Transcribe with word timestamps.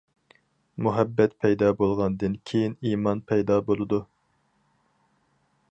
مۇھەببەت 0.85 1.35
پەيدا 1.43 1.69
بولغاندىن 1.81 2.39
كېيىن 2.51 2.75
ئىمان 2.93 3.21
پەيدا 3.33 3.59
بولىدۇ. 3.69 4.03